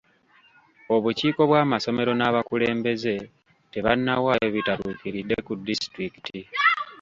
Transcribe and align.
Obukiiko 0.95 1.41
bw'amasomero 1.49 2.11
n'abakulembeze 2.15 3.13
tebannawaayo 3.73 4.47
bitatuukiridde 4.55 5.35
ku 5.45 5.53
disitulikiti. 5.67 6.39